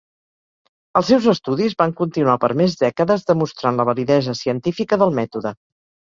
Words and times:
Els 0.99 1.09
seus 1.11 1.25
estudis 1.33 1.75
van 1.81 1.91
continuar 1.99 2.37
per 2.45 2.49
més 2.61 2.73
dècades 2.79 3.25
demostrant 3.27 3.77
la 3.81 3.85
validesa 3.91 4.35
científica 4.39 4.99
del 5.03 5.15
Mètode. 5.19 5.53